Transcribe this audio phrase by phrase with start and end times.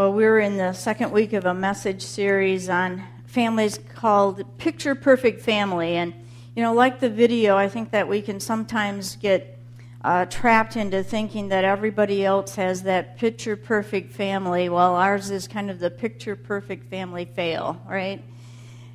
[0.00, 5.42] Well, we're in the second week of a message series on families called Picture Perfect
[5.42, 5.96] Family.
[5.96, 6.14] And,
[6.56, 9.58] you know, like the video, I think that we can sometimes get
[10.02, 15.46] uh, trapped into thinking that everybody else has that picture perfect family, while ours is
[15.46, 18.24] kind of the picture perfect family fail, right?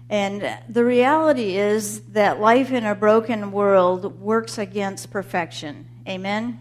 [0.10, 5.86] And the reality is that life in a broken world works against perfection.
[6.08, 6.60] Amen?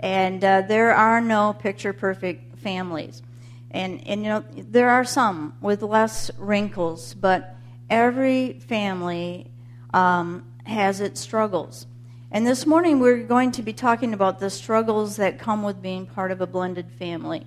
[0.00, 3.22] And uh, there are no picture perfect families.
[3.70, 7.54] And, and you know, there are some with less wrinkles, but
[7.90, 9.50] every family
[9.92, 11.86] um, has its struggles.
[12.30, 16.06] And this morning we're going to be talking about the struggles that come with being
[16.06, 17.46] part of a blended family.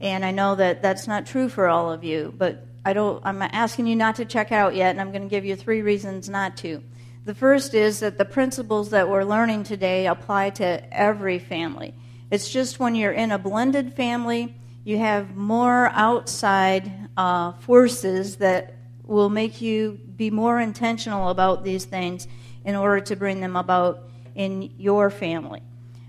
[0.00, 3.42] And I know that that's not true for all of you, but I don't, I'm
[3.42, 6.28] asking you not to check out yet, and I'm going to give you three reasons
[6.28, 6.82] not to.
[7.24, 11.94] The first is that the principles that we're learning today apply to every family.
[12.30, 14.54] It's just when you're in a blended family,
[14.86, 21.84] you have more outside uh, forces that will make you be more intentional about these
[21.84, 22.28] things
[22.64, 25.60] in order to bring them about in your family.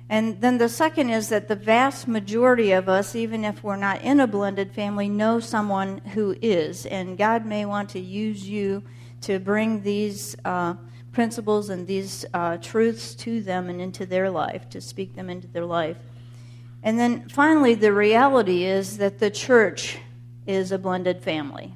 [0.09, 4.03] And then the second is that the vast majority of us, even if we're not
[4.03, 6.85] in a blended family, know someone who is.
[6.85, 8.83] And God may want to use you
[9.21, 10.75] to bring these uh,
[11.11, 15.47] principles and these uh, truths to them and into their life, to speak them into
[15.47, 15.97] their life.
[16.87, 19.97] And then finally, the reality is that the church
[20.45, 21.75] is a blended family.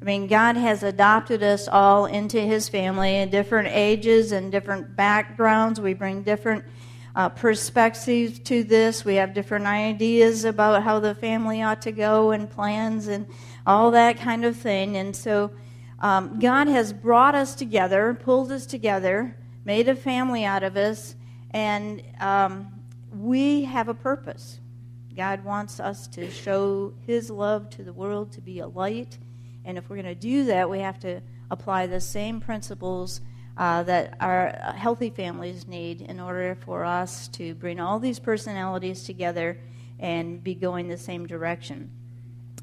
[0.00, 4.94] I mean, God has adopted us all into His family in different ages and different
[4.94, 5.80] backgrounds.
[5.80, 6.64] We bring different
[7.16, 9.04] uh, perspectives to this.
[9.04, 13.26] We have different ideas about how the family ought to go and plans and
[13.66, 14.96] all that kind of thing.
[14.96, 15.50] And so,
[15.98, 21.16] um, God has brought us together, pulled us together, made a family out of us,
[21.50, 22.71] and um,
[23.22, 24.58] we have a purpose.
[25.16, 29.18] God wants us to show His love to the world, to be a light.
[29.64, 33.20] And if we're going to do that, we have to apply the same principles
[33.56, 39.04] uh, that our healthy families need in order for us to bring all these personalities
[39.04, 39.60] together
[40.00, 41.90] and be going the same direction.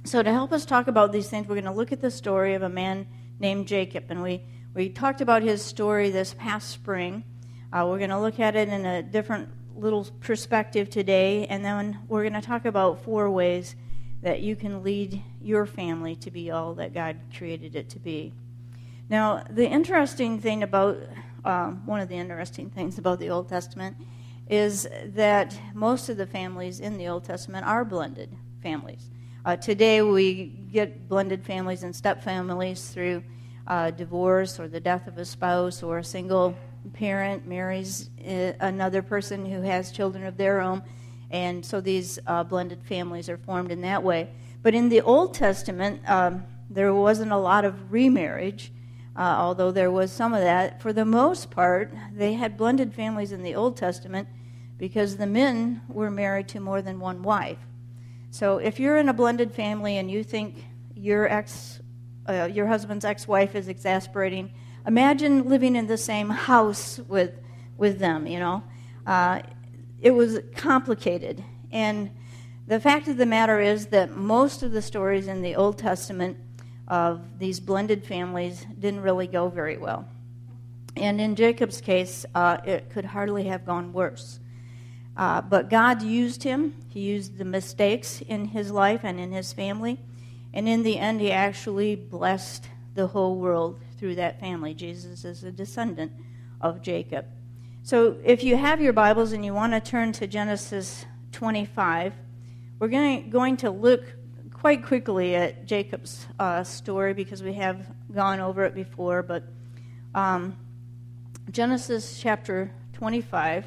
[0.03, 2.53] So, to help us talk about these things, we're going to look at the story
[2.55, 3.07] of a man
[3.39, 4.05] named Jacob.
[4.09, 4.41] And we,
[4.73, 7.23] we talked about his story this past spring.
[7.71, 9.49] Uh, we're going to look at it in a different
[9.79, 13.75] little perspective today, and then we're going to talk about four ways
[14.21, 18.33] that you can lead your family to be all that God created it to be.
[19.09, 20.97] Now, the interesting thing about,
[21.45, 23.95] um, one of the interesting things about the Old Testament
[24.49, 28.29] is that most of the families in the Old Testament are blended
[28.61, 29.09] families.
[29.45, 33.23] Uh, today, we get blended families and step families through
[33.67, 36.55] uh, divorce or the death of a spouse or a single
[36.93, 40.81] parent marries uh, another person who has children of their own,
[41.31, 44.29] and so these uh, blended families are formed in that way.
[44.61, 48.71] But in the Old Testament, um, there wasn't a lot of remarriage,
[49.15, 50.81] uh, although there was some of that.
[50.81, 54.27] For the most part, they had blended families in the Old Testament
[54.77, 57.57] because the men were married to more than one wife.
[58.31, 60.63] So if you're in a blended family and you think
[60.95, 61.79] your ex,
[62.27, 64.53] uh, your husband's ex-wife is exasperating,
[64.85, 67.33] imagine living in the same house with,
[67.77, 68.63] with them, you know.
[69.05, 69.41] Uh,
[70.01, 71.43] it was complicated.
[71.71, 72.11] And
[72.67, 76.37] the fact of the matter is that most of the stories in the Old Testament
[76.87, 80.07] of these blended families didn't really go very well.
[80.95, 84.39] And in Jacob's case, uh, it could hardly have gone worse.
[85.15, 86.75] Uh, but God used him.
[86.89, 89.99] He used the mistakes in his life and in his family.
[90.53, 94.73] And in the end, he actually blessed the whole world through that family.
[94.73, 96.13] Jesus is a descendant
[96.61, 97.25] of Jacob.
[97.83, 102.13] So if you have your Bibles and you want to turn to Genesis 25,
[102.79, 104.03] we're going, going to look
[104.53, 109.21] quite quickly at Jacob's uh, story because we have gone over it before.
[109.21, 109.43] But
[110.15, 110.55] um,
[111.51, 113.65] Genesis chapter 25.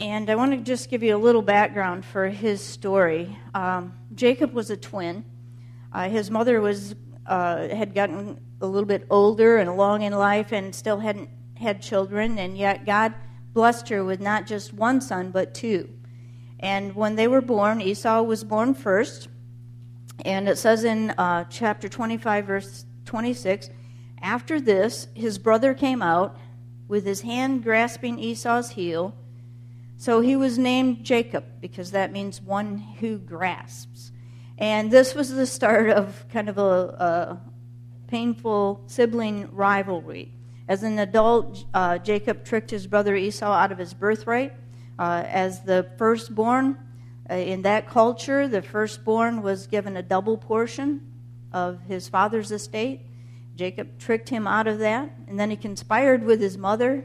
[0.00, 3.38] And I want to just give you a little background for his story.
[3.54, 5.24] Um, Jacob was a twin.
[5.92, 6.96] Uh, his mother was
[7.26, 11.80] uh, had gotten a little bit older and along in life and still hadn't had
[11.80, 13.14] children, and yet God
[13.52, 15.88] blessed her with not just one son, but two.
[16.60, 19.28] And when they were born, Esau was born first.
[20.24, 23.70] And it says in uh, chapter 25, verse 26
[24.20, 26.36] After this, his brother came out
[26.86, 29.14] with his hand grasping Esau's heel.
[29.96, 34.11] So he was named Jacob because that means one who grasps.
[34.62, 37.40] And this was the start of kind of a, a
[38.06, 40.32] painful sibling rivalry.
[40.68, 44.52] As an adult, uh, Jacob tricked his brother Esau out of his birthright.
[45.00, 46.78] Uh, as the firstborn,
[47.30, 51.00] Uh, in that culture, the firstborn was given a double portion
[51.52, 53.00] of his father's estate.
[53.56, 57.04] Jacob tricked him out of that, and then he conspired with his mother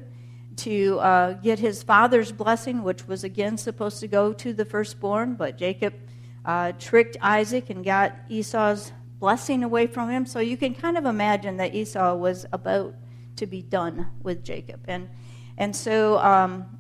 [0.56, 5.36] to uh, get his father's blessing, which was again supposed to go to the firstborn,
[5.36, 5.94] but Jacob
[6.48, 10.26] uh, tricked Isaac and got Esau's blessing away from him.
[10.26, 12.96] So you can kind of imagine that Esau was about
[13.36, 14.80] to be done with Jacob.
[14.88, 15.10] And,
[15.58, 16.80] and so um,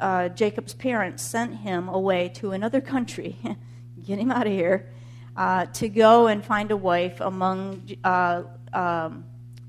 [0.00, 3.36] uh, Jacob's parents sent him away to another country,
[4.02, 4.90] get him out of here,
[5.36, 9.26] uh, to go and find a wife among uh, um,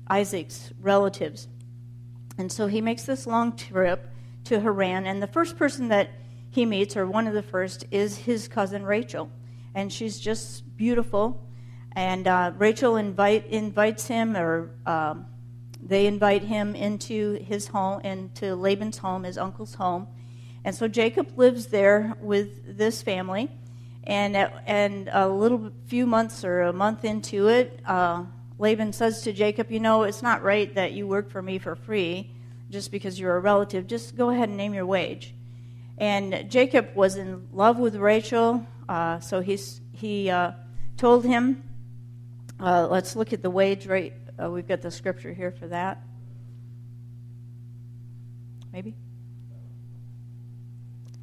[0.08, 1.48] Isaac's relatives.
[2.38, 4.08] And so he makes this long trip
[4.44, 6.08] to Haran, and the first person that
[6.50, 9.30] he meets, or one of the first, is his cousin Rachel.
[9.74, 11.44] And she's just beautiful.
[11.92, 15.26] And uh, Rachel invite, invites him, or um,
[15.82, 20.08] they invite him into his home, into Laban's home, his uncle's home.
[20.64, 23.50] And so Jacob lives there with this family.
[24.04, 28.24] And, at, and a little few months or a month into it, uh,
[28.58, 31.76] Laban says to Jacob, You know, it's not right that you work for me for
[31.76, 32.30] free
[32.70, 33.86] just because you're a relative.
[33.86, 35.34] Just go ahead and name your wage.
[35.98, 40.52] And Jacob was in love with Rachel, uh, so he's, he uh,
[40.96, 41.64] told him,
[42.60, 44.12] uh, let's look at the wage rate.
[44.40, 46.00] Uh, we've got the scripture here for that.
[48.72, 48.94] Maybe?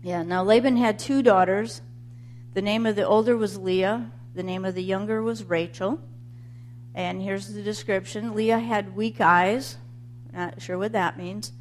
[0.03, 1.81] Yeah, now Laban had two daughters.
[2.53, 5.99] The name of the older was Leah, the name of the younger was Rachel.
[6.93, 9.77] And here's the description Leah had weak eyes.
[10.33, 11.53] Not sure what that means.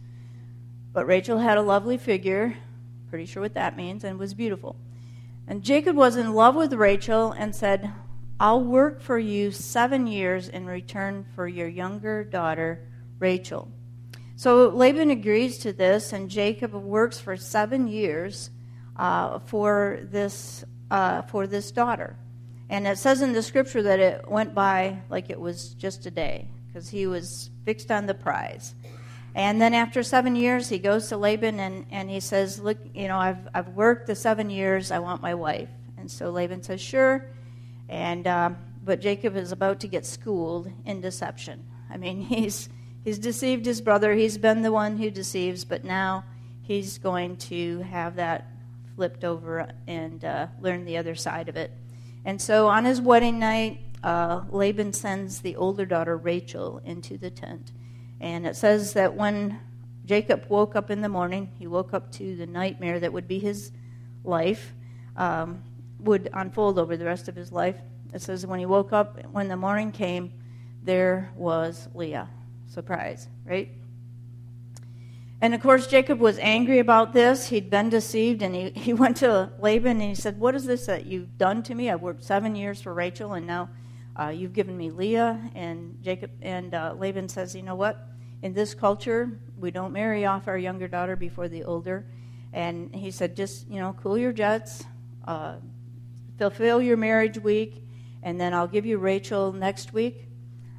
[0.93, 2.57] But Rachel had a lovely figure.
[3.15, 4.03] Pretty sure what that means.
[4.03, 4.75] And was beautiful.
[5.47, 7.93] And Jacob was in love with Rachel and said,
[8.41, 12.89] I'll work for you seven years in return for your younger daughter,
[13.21, 13.71] Rachel.
[14.35, 18.51] So Laban agrees to this, and Jacob works for seven years
[18.97, 22.17] uh, for this uh, for this daughter.
[22.69, 26.11] And it says in the scripture that it went by like it was just a
[26.11, 28.75] day because he was fixed on the prize.
[29.35, 33.09] And then after seven years, he goes to Laban and, and he says, Look, you
[33.09, 35.69] know, I've, I've worked the seven years, I want my wife.
[35.99, 37.27] And so Laban says, Sure.
[37.89, 38.51] And, uh,
[38.85, 41.65] but Jacob is about to get schooled in deception.
[41.91, 42.69] I mean, he's,
[43.03, 46.25] he's deceived his brother, he's been the one who deceives, but now
[46.63, 48.49] he's going to have that
[48.95, 51.73] flipped over and uh, learn the other side of it.
[52.25, 57.31] And so on his wedding night, uh, Laban sends the older daughter Rachel into the
[57.31, 57.73] tent.
[58.21, 59.61] And it says that when
[60.05, 63.39] Jacob woke up in the morning, he woke up to the nightmare that would be
[63.39, 63.73] his
[64.23, 64.73] life,
[65.17, 65.63] um,
[65.99, 67.77] would unfold over the rest of his life.
[68.13, 70.33] It says when he woke up, when the morning came,
[70.83, 72.29] there was Leah.
[72.69, 73.71] Surprise, right?
[75.41, 77.49] And of course, Jacob was angry about this.
[77.49, 80.87] He'd been deceived, and he, he went to Laban and he said, What is this
[80.87, 81.91] that you've done to me?
[81.91, 83.69] I've worked seven years for Rachel, and now
[84.19, 85.41] uh, you've given me Leah.
[85.55, 88.09] And Jacob and uh, Laban says, You know what?
[88.43, 92.07] In this culture, we don't marry off our younger daughter before the older.
[92.53, 94.85] And he said, Just, you know, cool your jets,
[95.27, 95.57] uh,
[96.39, 97.83] fulfill your marriage week,
[98.23, 100.29] and then I'll give you Rachel next week,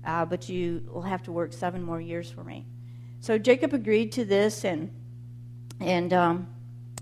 [0.05, 2.65] uh, but you will have to work seven more years for me.
[3.19, 4.91] So Jacob agreed to this, and
[5.79, 6.47] and um,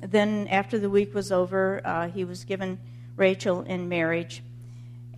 [0.01, 2.79] then after the week was over, uh, he was given
[3.15, 4.41] Rachel in marriage.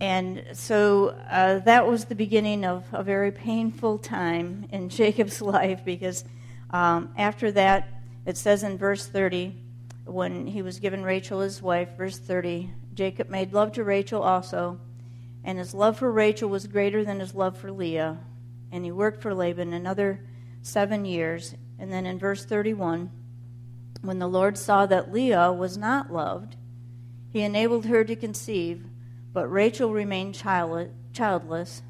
[0.00, 5.84] And so uh, that was the beginning of a very painful time in Jacob's life
[5.84, 6.24] because
[6.70, 7.88] um, after that,
[8.26, 9.54] it says in verse 30,
[10.04, 14.78] when he was given Rachel his wife, verse 30, Jacob made love to Rachel also,
[15.44, 18.18] and his love for Rachel was greater than his love for Leah.
[18.72, 20.20] And he worked for Laban another
[20.62, 21.54] seven years.
[21.78, 23.10] And then in verse 31,
[24.02, 26.56] when the Lord saw that Leah was not loved,
[27.32, 28.84] he enabled her to conceive,
[29.36, 31.82] but Rachel remained childless.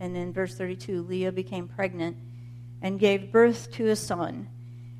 [0.00, 2.16] And in verse 32, Leah became pregnant
[2.82, 4.48] and gave birth to a son.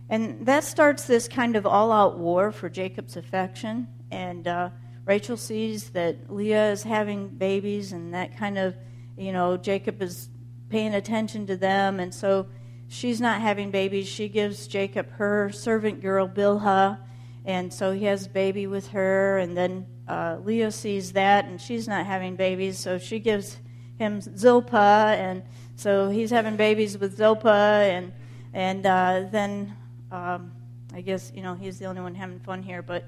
[0.09, 3.89] And that starts this kind of all out war for Jacob's affection.
[4.13, 4.71] And uh,
[5.07, 8.77] Rachel sees that Leah is having babies, and that kind of,
[9.17, 10.29] you know, Jacob is
[10.69, 11.99] paying attention to them.
[11.99, 12.47] And so
[12.87, 14.07] she's not having babies.
[14.07, 17.01] She gives Jacob her servant girl, Bilhah,
[17.45, 19.39] and so he has a baby with her.
[19.39, 23.59] And then uh, Leah sees that, and she's not having babies, so she gives
[23.99, 25.43] him Zilpah, and
[25.77, 28.13] so he's having babies with Zilpah, and
[28.55, 29.77] and uh, then
[30.11, 30.53] um,
[30.95, 33.05] I guess you know he's the only one having fun here, but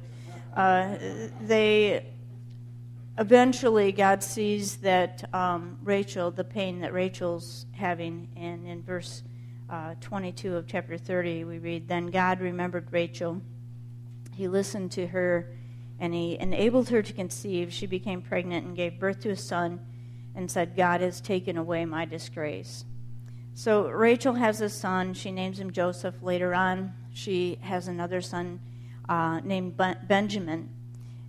[0.57, 0.97] uh,
[1.43, 2.07] they
[3.19, 9.23] eventually God sees that um, Rachel, the pain that Rachel's having, and in verse
[9.71, 13.41] uh, 22 of chapter 30, we read, Then God remembered Rachel.
[14.40, 15.52] He listened to her
[15.99, 17.75] and he enabled her to conceive.
[17.75, 19.87] She became pregnant and gave birth to a son
[20.35, 22.87] and said, God has taken away my disgrace.
[23.52, 25.12] So Rachel has a son.
[25.12, 26.23] She names him Joseph.
[26.23, 28.61] Later on, she has another son
[29.11, 30.70] uh, named Benjamin.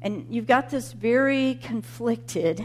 [0.01, 2.63] And you've got this very conflicted,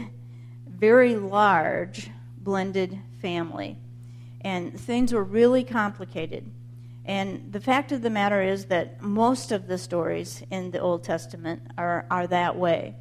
[0.65, 3.75] very large, blended family.
[4.39, 6.49] And things were really complicated.
[7.07, 11.05] And the fact of the matter is that most of the stories in the Old
[11.05, 12.95] Testament are, are that way.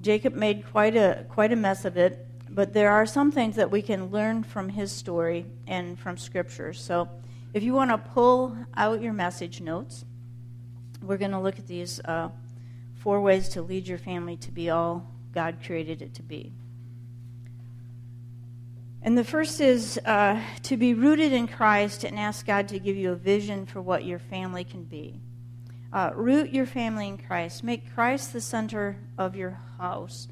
[0.00, 3.70] Jacob made quite a, quite a mess of it, but there are some things that
[3.70, 6.72] we can learn from his story and from Scripture.
[6.72, 7.08] So
[7.52, 10.04] if you want to pull out your message notes,
[11.02, 12.28] we're going to look at these uh,
[12.94, 16.52] four ways to lead your family to be all God created it to be.
[19.04, 22.96] And the first is uh, to be rooted in Christ and ask God to give
[22.96, 25.20] you a vision for what your family can be.
[25.92, 27.64] Uh, root your family in Christ.
[27.64, 30.28] Make Christ the center of your house.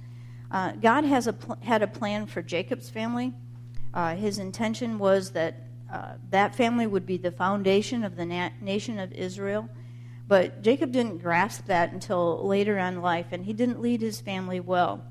[0.53, 3.33] Uh, God has a pl- had a plan for Jacob's family.
[3.93, 8.50] Uh, his intention was that uh, that family would be the foundation of the na-
[8.61, 9.69] nation of Israel.
[10.29, 14.61] But Jacob didn't grasp that until later in life, and he didn't lead his family
[14.61, 15.05] well.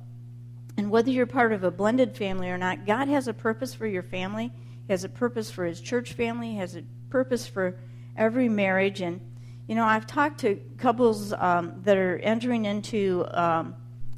[0.79, 3.85] And whether you're part of a blended family or not, God has a purpose for
[3.85, 4.49] your family.
[4.87, 6.51] He has a purpose for his church family.
[6.51, 7.77] He has a purpose for
[8.15, 9.01] every marriage.
[9.01, 9.19] And,
[9.67, 13.75] you know, I've talked to couples um, that are entering into um,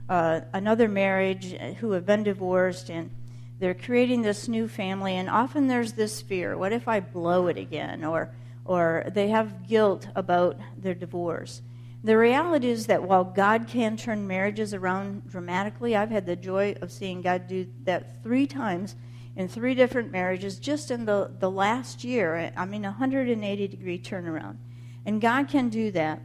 [0.07, 3.09] uh, another marriage who have been divorced and
[3.57, 5.15] they're creating this new family.
[5.15, 8.05] And often there's this fear what if I blow it again?
[8.05, 8.29] Or,
[8.65, 11.63] or they have guilt about their divorce.
[12.03, 16.75] The reality is that while God can turn marriages around dramatically, I've had the joy
[16.81, 18.95] of seeing God do that three times
[19.35, 22.51] in three different marriages just in the, the last year.
[22.57, 24.57] I mean, 180 degree turnaround.
[25.05, 26.21] And God can do that.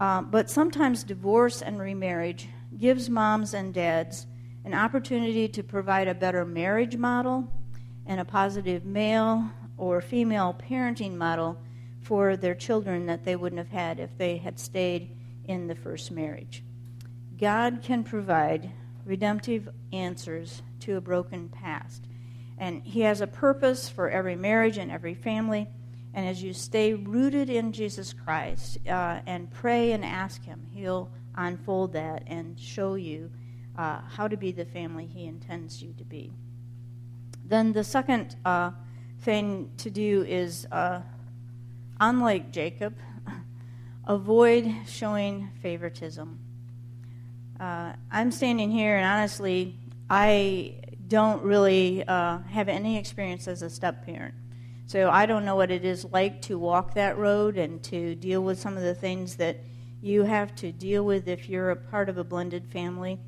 [0.00, 4.26] Uh, but sometimes divorce and remarriage gives moms and dads
[4.64, 7.46] an opportunity to provide a better marriage model
[8.06, 11.58] and a positive male or female parenting model
[12.04, 15.10] for their children that they wouldn't have had if they had stayed
[15.46, 16.62] in the first marriage.
[17.38, 18.70] God can provide
[19.06, 22.04] redemptive answers to a broken past.
[22.58, 25.66] And He has a purpose for every marriage and every family.
[26.12, 31.10] And as you stay rooted in Jesus Christ uh, and pray and ask Him, He'll
[31.36, 33.30] unfold that and show you
[33.76, 36.32] uh, how to be the family He intends you to be.
[37.46, 38.72] Then the second uh,
[39.22, 41.00] thing to do is uh,
[42.08, 42.94] unlike Jacob,
[44.06, 46.38] avoid showing favoritism.
[47.58, 49.76] Uh, I'm standing here, and honestly,
[50.10, 54.34] I don't really uh, have any experience as a step parent.
[54.86, 58.42] So I don't know what it is like to walk that road and to deal
[58.42, 59.56] with some of the things that
[60.02, 63.18] you have to deal with if you're a part of a blended family.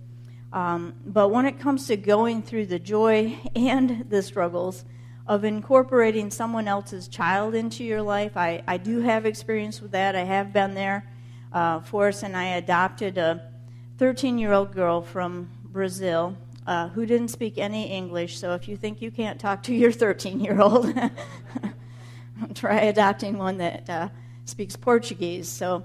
[0.52, 4.84] Um, but when it comes to going through the joy and the struggles,
[5.26, 8.36] of incorporating someone else's child into your life.
[8.36, 10.14] I, I do have experience with that.
[10.14, 11.10] I have been there.
[11.52, 13.50] Uh, Forrest and I adopted a
[13.98, 18.38] 13 year old girl from Brazil uh, who didn't speak any English.
[18.38, 20.92] So if you think you can't talk to your 13 year old,
[22.54, 24.08] try adopting one that uh,
[24.44, 25.48] speaks Portuguese.
[25.48, 25.84] So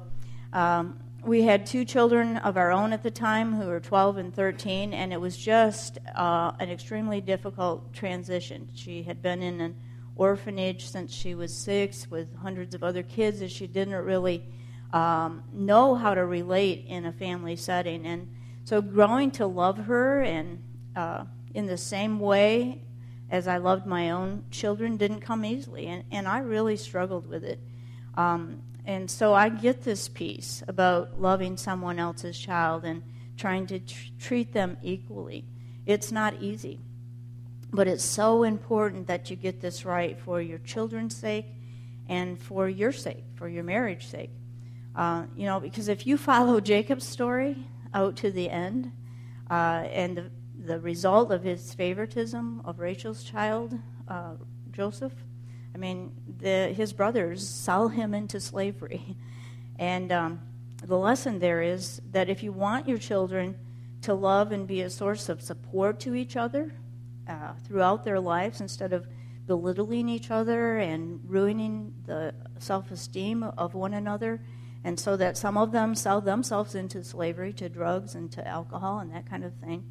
[0.54, 4.34] um, we had two children of our own at the time who were 12 and
[4.34, 8.68] 13, and it was just uh, an extremely difficult transition.
[8.74, 9.76] She had been in an
[10.16, 14.44] orphanage since she was six with hundreds of other kids, and she didn't really
[14.94, 18.06] um, know how to relate in a family setting.
[18.08, 18.28] And
[18.64, 20.64] so, growing to love her and
[20.96, 22.82] uh, in the same way
[23.30, 27.44] as I loved my own children didn't come easily, and, and I really struggled with
[27.44, 27.60] it.
[28.16, 28.62] Um,
[28.92, 33.02] and so I get this piece about loving someone else's child and
[33.38, 35.46] trying to tr- treat them equally.
[35.86, 36.82] It's not easy,
[37.72, 41.46] but it's so important that you get this right for your children's sake
[42.10, 44.32] and for your sake, for your marriage sake.
[44.94, 47.56] Uh, you know, because if you follow Jacob's story
[47.94, 48.92] out to the end,
[49.50, 50.32] uh, and the,
[50.66, 53.74] the result of his favoritism of Rachel's child,
[54.10, 54.34] uh,
[54.72, 55.14] Joseph,
[55.74, 59.16] I mean, the, his brothers sell him into slavery.
[59.80, 60.42] And um,
[60.84, 63.58] the lesson there is that if you want your children
[64.02, 66.74] to love and be a source of support to each other
[67.28, 69.08] uh, throughout their lives instead of
[69.48, 74.42] belittling each other and ruining the self esteem of one another,
[74.84, 79.00] and so that some of them sell themselves into slavery to drugs and to alcohol
[79.00, 79.84] and that kind of thing.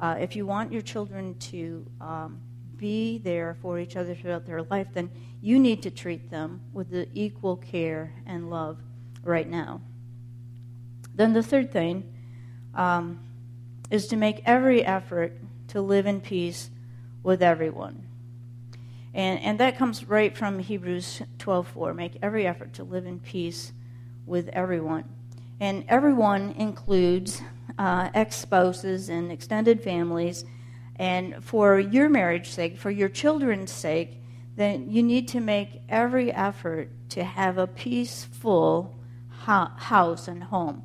[0.00, 2.40] Uh, if you want your children to um,
[2.78, 6.90] be there for each other throughout their life, then you need to treat them with
[6.90, 8.78] the equal care and love
[9.22, 9.80] right now.
[11.14, 12.12] Then the third thing
[12.74, 13.20] um,
[13.90, 15.32] is to make every effort
[15.68, 16.70] to live in peace
[17.22, 18.06] with everyone.
[19.14, 21.94] And, and that comes right from Hebrews 12:4.
[21.94, 23.72] Make every effort to live in peace
[24.26, 25.04] with everyone.
[25.58, 27.40] And everyone includes
[27.78, 30.44] uh, ex spouses and extended families.
[30.96, 34.22] And for your marriage's sake, for your children's sake,
[34.56, 38.98] then you need to make every effort to have a peaceful
[39.28, 40.82] house and home.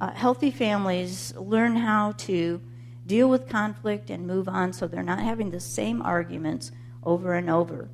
[0.00, 2.60] Uh, healthy families learn how to
[3.06, 6.70] deal with conflict and move on so they're not having the same arguments
[7.02, 7.88] over and over.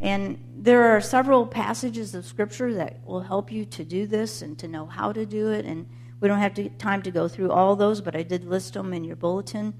[0.00, 4.58] And there are several passages of Scripture that will help you to do this and
[4.58, 5.64] to know how to do it.
[5.64, 5.88] And
[6.20, 8.92] we don't have to, time to go through all those, but I did list them
[8.92, 9.74] in your bulletin.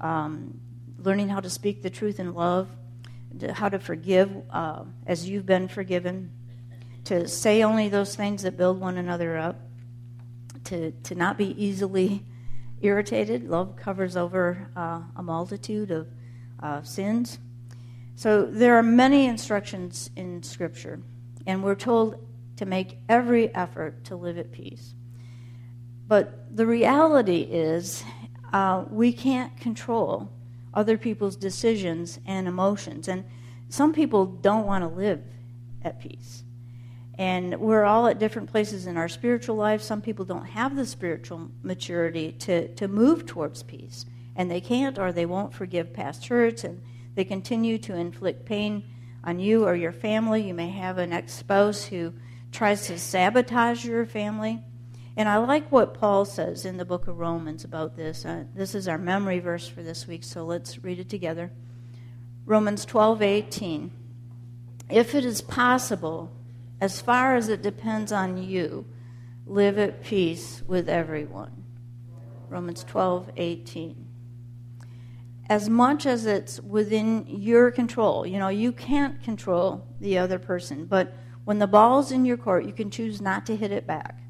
[0.00, 0.60] Um,
[0.98, 2.68] learning how to speak the truth in love,
[3.52, 6.30] how to forgive uh, as you've been forgiven,
[7.04, 9.60] to say only those things that build one another up,
[10.64, 12.22] to, to not be easily
[12.80, 13.48] irritated.
[13.48, 16.08] Love covers over uh, a multitude of
[16.62, 17.38] uh, sins.
[18.16, 21.00] So there are many instructions in Scripture,
[21.46, 22.26] and we're told
[22.56, 24.94] to make every effort to live at peace.
[26.08, 28.02] But the reality is,
[28.52, 30.32] uh, we can't control
[30.78, 33.08] other people's decisions and emotions.
[33.08, 33.24] And
[33.68, 35.20] some people don't want to live
[35.82, 36.44] at peace.
[37.18, 39.82] And we're all at different places in our spiritual life.
[39.82, 44.06] Some people don't have the spiritual maturity to, to move towards peace.
[44.36, 46.62] And they can't or they won't forgive past hurts.
[46.62, 46.80] And
[47.16, 48.84] they continue to inflict pain
[49.24, 50.46] on you or your family.
[50.46, 52.12] You may have an ex spouse who
[52.52, 54.62] tries to sabotage your family.
[55.18, 58.24] And I like what Paul says in the book of Romans about this.
[58.24, 61.50] Uh, this is our memory verse for this week, so let's read it together.
[62.46, 63.90] Romans 12 18.
[64.88, 66.30] If it is possible,
[66.80, 68.86] as far as it depends on you,
[69.44, 71.64] live at peace with everyone.
[72.48, 74.04] Romans 12 18
[75.50, 78.26] as much as it's within your control.
[78.26, 82.66] You know, you can't control the other person, but when the ball's in your court,
[82.66, 84.20] you can choose not to hit it back.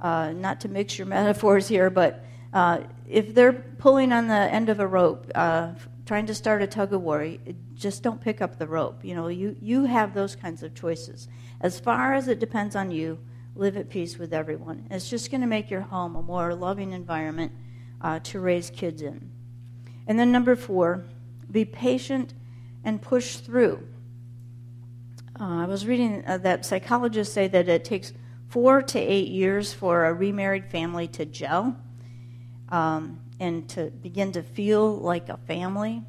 [0.00, 4.68] Uh, not to mix your metaphors here, but uh, if they're pulling on the end
[4.68, 5.72] of a rope, uh,
[6.06, 7.36] trying to start a tug of war,
[7.74, 9.04] just don't pick up the rope.
[9.04, 11.28] You know, you, you have those kinds of choices.
[11.60, 13.18] As far as it depends on you,
[13.54, 14.86] live at peace with everyone.
[14.90, 17.52] It's just going to make your home a more loving environment
[18.00, 19.30] uh, to raise kids in.
[20.06, 21.04] And then number four,
[21.50, 22.34] be patient
[22.84, 23.86] and push through.
[25.38, 28.12] Uh, I was reading uh, that psychologists say that it takes
[28.48, 31.76] four to eight years for a remarried family to gel
[32.70, 36.02] um, and to begin to feel like a family.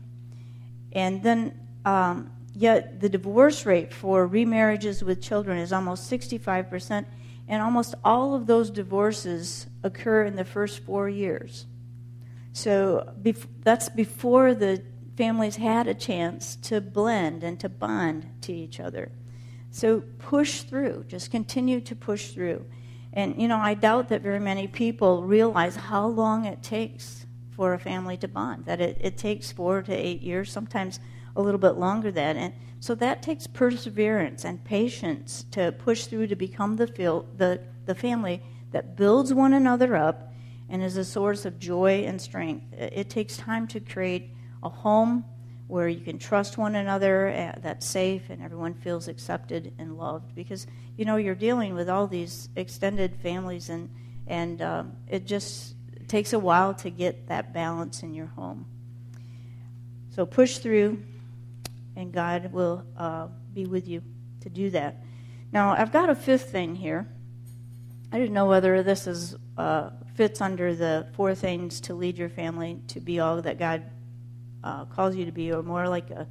[0.91, 7.06] And then, um, yet, the divorce rate for remarriages with children is almost 65%,
[7.47, 11.65] and almost all of those divorces occur in the first four years.
[12.54, 14.82] So bef- that's before the
[15.17, 19.12] families had a chance to blend and to bond to each other.
[19.71, 22.65] So push through, just continue to push through.
[23.13, 27.73] And, you know, I doubt that very many people realize how long it takes for
[27.73, 30.99] a family to bond, that it, it takes four to eight years, sometimes
[31.36, 32.38] a little bit longer than.
[32.38, 37.62] And so that takes perseverance and patience to push through to become the, feel, the,
[37.86, 40.32] the family that builds one another up
[40.69, 42.65] and is a source of joy and strength.
[42.73, 44.32] It takes time to create
[44.63, 45.25] a home
[45.69, 50.34] where you can trust one another uh, that's safe and everyone feels accepted and loved.
[50.34, 50.65] Because
[50.97, 53.88] you know you're dealing with all these extended families and
[54.25, 55.75] and um, it just
[56.08, 58.65] takes a while to get that balance in your home.
[60.10, 61.03] So push through
[61.95, 64.01] and god will uh, be with you
[64.41, 65.03] to do that.
[65.51, 67.08] Now i've got a fifth thing here.
[68.12, 72.29] I didn't know whether this is uh, fits under the four things to lead your
[72.29, 73.84] family to be all that God
[74.63, 76.27] uh, calls you to be, or more like a,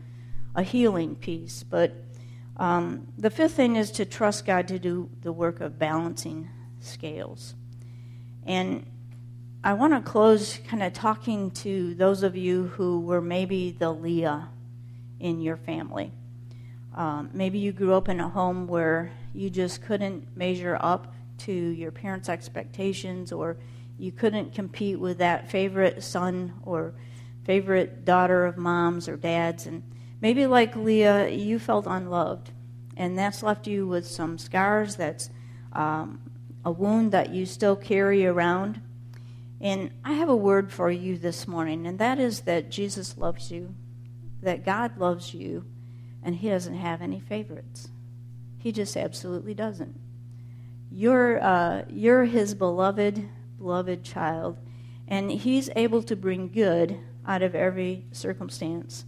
[0.54, 1.62] a healing piece.
[1.62, 1.92] But
[2.56, 6.48] um, the fifth thing is to trust God to do the work of balancing
[6.80, 7.54] scales.
[8.46, 8.86] And
[9.62, 13.92] I want to close kind of talking to those of you who were maybe the
[13.92, 14.48] Leah
[15.20, 16.12] in your family.
[16.94, 21.52] Um, maybe you grew up in a home where you just couldn't measure up to
[21.52, 23.56] your parents' expectations, or
[23.98, 26.94] you couldn't compete with that favorite son or
[27.48, 29.64] favorite daughter of mom's or dad's.
[29.64, 29.82] And
[30.20, 32.50] maybe like Leah, you felt unloved.
[32.94, 34.96] And that's left you with some scars.
[34.96, 35.30] That's
[35.72, 36.20] um,
[36.62, 38.82] a wound that you still carry around.
[39.62, 43.50] And I have a word for you this morning, and that is that Jesus loves
[43.50, 43.74] you,
[44.42, 45.64] that God loves you,
[46.22, 47.88] and He doesn't have any favorites.
[48.58, 49.98] He just absolutely doesn't.
[50.92, 53.26] You're, uh, you're His beloved
[53.58, 54.58] beloved child.
[55.08, 59.04] And He's able to bring good out of every circumstance.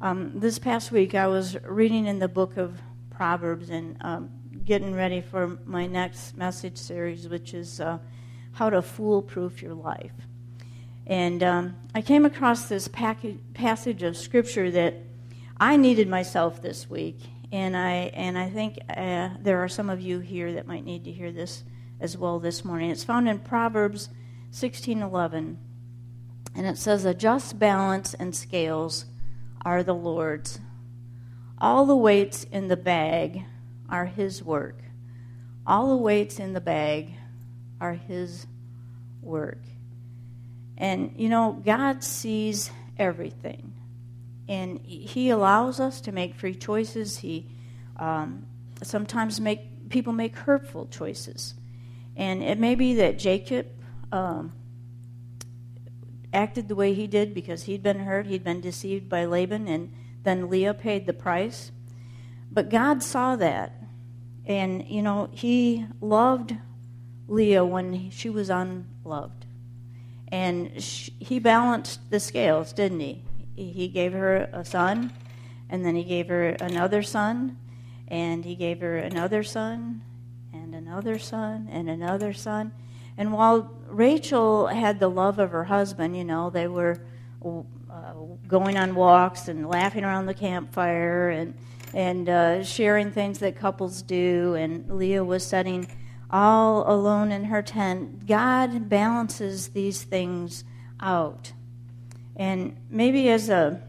[0.00, 4.30] Um, this past week, I was reading in the book of Proverbs and um,
[4.64, 7.98] getting ready for my next message series, which is uh,
[8.52, 10.12] How to Foolproof Your Life.
[11.06, 14.94] And um, I came across this pack- passage of scripture that
[15.58, 17.20] I needed myself this week,
[17.52, 21.04] and I and I think uh, there are some of you here that might need
[21.04, 21.64] to hear this
[22.00, 22.90] as well this morning.
[22.90, 24.08] It's found in Proverbs
[24.52, 25.56] 16:11,
[26.54, 29.06] and it says, "A just balance and scales
[29.64, 30.60] are the Lord's.
[31.58, 33.44] All the weights in the bag
[33.88, 34.78] are His work.
[35.66, 37.14] All the weights in the bag
[37.80, 38.46] are His
[39.20, 39.60] work."
[40.76, 43.72] And you know, God sees everything
[44.48, 47.18] and he allows us to make free choices.
[47.18, 47.46] He
[47.96, 48.46] um,
[48.82, 51.54] sometimes make people make hurtful choices,
[52.16, 53.66] and it may be that Jacob
[54.10, 54.52] um,
[56.32, 59.92] acted the way he did because he'd been hurt, he'd been deceived by Laban, and
[60.22, 61.72] then Leah paid the price.
[62.50, 63.72] But God saw that,
[64.46, 66.56] and you know He loved
[67.28, 69.46] Leah when she was unloved,
[70.28, 73.24] and she, He balanced the scales, didn't He?
[73.54, 75.12] he gave her a son,
[75.68, 77.58] and then he gave her another son,
[78.08, 80.02] and he gave her another son,
[80.52, 82.72] and another son, and another son.
[83.16, 86.98] And while Rachel had the love of her husband, you know, they were
[87.44, 88.14] uh,
[88.48, 91.54] going on walks and laughing around the campfire and
[91.94, 94.54] and uh, sharing things that couples do.
[94.54, 95.86] And Leah was sitting
[96.30, 98.26] all alone in her tent.
[98.26, 100.64] God balances these things
[101.00, 101.52] out.
[102.34, 103.82] And maybe as a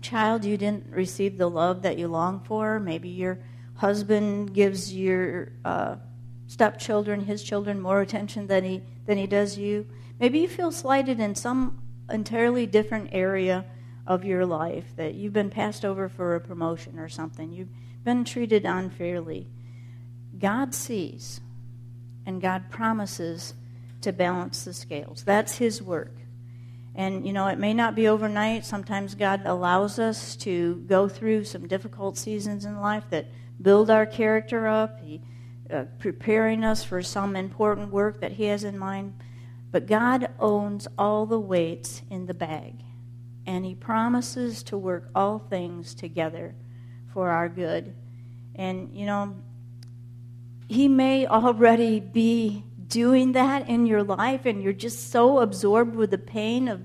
[0.00, 2.80] child, you didn't receive the love that you long for.
[2.80, 3.38] Maybe your
[3.74, 5.96] husband gives your uh,
[6.52, 9.86] stepchildren, his children, more attention than he, than he does you.
[10.20, 13.64] Maybe you feel slighted in some entirely different area
[14.06, 17.52] of your life, that you've been passed over for a promotion or something.
[17.52, 17.70] You've
[18.04, 19.46] been treated unfairly.
[20.38, 21.40] God sees,
[22.26, 23.54] and God promises
[24.02, 25.22] to balance the scales.
[25.24, 26.12] That's His work.
[26.94, 28.66] And, you know, it may not be overnight.
[28.66, 33.28] Sometimes God allows us to go through some difficult seasons in life that
[33.62, 35.22] build our character up, he,
[35.72, 39.14] uh, preparing us for some important work that He has in mind.
[39.70, 42.74] But God owns all the weights in the bag,
[43.46, 46.54] and He promises to work all things together
[47.12, 47.94] for our good.
[48.54, 49.36] And, you know,
[50.68, 56.10] He may already be doing that in your life and you're just so absorbed with
[56.10, 56.82] the pain of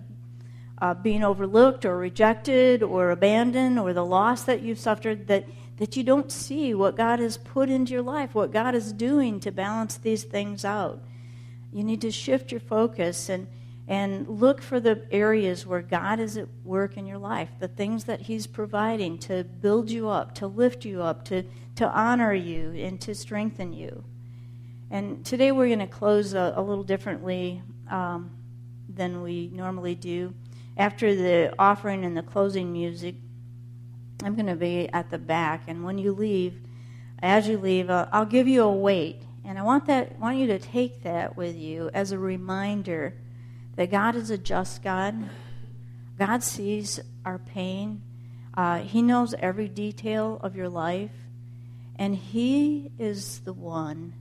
[0.80, 5.46] uh, being overlooked or rejected or abandoned or the loss that you've suffered that,
[5.78, 9.40] that you don't see what God has put into your life, what God is doing
[9.42, 11.00] to balance these things out.
[11.72, 13.48] You need to shift your focus and,
[13.88, 18.06] and look for the areas where God is at work in your life, the things
[18.06, 21.44] that He's providing to build you up, to lift you up, to,
[21.76, 24.04] to honor you, and to strengthen you.
[24.90, 27.62] And today we're going to close a, a little differently
[27.92, 28.32] um,
[28.90, 30.34] than we normally do.
[30.78, 33.16] After the offering and the closing music,
[34.24, 35.64] I'm going to be at the back.
[35.68, 36.60] And when you leave,
[37.22, 39.22] as you leave, I'll give you a weight.
[39.46, 43.14] And I want, that, want you to take that with you as a reminder
[43.76, 45.30] that God is a just God.
[46.18, 48.02] God sees our pain.
[48.56, 51.12] Uh, he knows every detail of your life.
[51.96, 54.14] And He is the one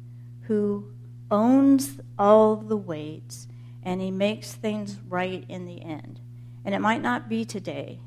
[0.43, 0.93] who
[1.31, 3.49] owns all the weights
[3.83, 6.21] and he makes things right in the end.
[6.65, 8.01] And it might not be today,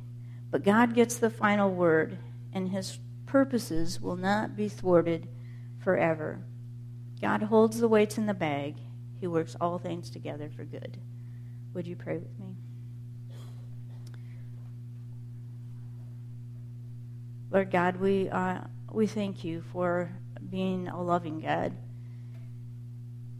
[0.51, 2.17] but God gets the final word,
[2.53, 5.27] and his purposes will not be thwarted
[5.79, 6.41] forever.
[7.21, 8.75] God holds the weights in the bag,
[9.19, 10.97] he works all things together for good.
[11.73, 12.55] Would you pray with me?
[17.51, 18.59] Lord God, we, uh,
[18.91, 20.11] we thank you for
[20.49, 21.75] being a loving God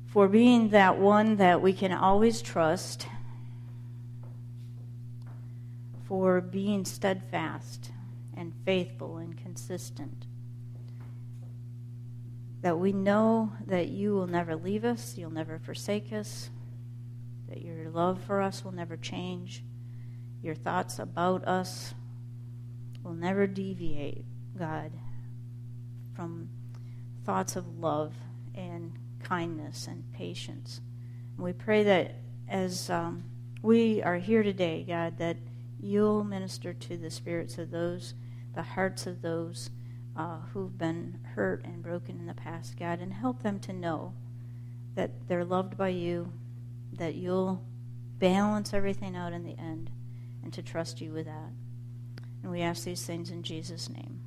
[0.10, 3.08] for being that one that we can always trust,
[6.10, 7.92] for being steadfast
[8.36, 10.26] and faithful and consistent.
[12.62, 16.50] That we know that you will never leave us, you'll never forsake us,
[17.48, 19.64] that your love for us will never change,
[20.42, 21.94] your thoughts about us
[23.04, 24.26] will never deviate,
[24.58, 24.92] God,
[26.16, 26.50] from
[27.24, 28.16] thoughts of love
[28.56, 30.82] and kindness and patience.
[31.36, 32.16] And we pray that
[32.48, 33.26] as um,
[33.62, 35.38] we are here today, God, that
[35.80, 38.14] you'll minister to the spirits of those,
[38.56, 39.70] the hearts of those
[40.16, 44.14] uh, who've been hurt and broken in the past, God, and help them to know
[44.96, 46.32] that they're loved by you,
[46.94, 47.64] that you'll
[48.18, 49.90] balance everything out in the end
[50.44, 51.52] and to trust you with that.
[52.44, 54.20] And we ask these things in Jesus' name.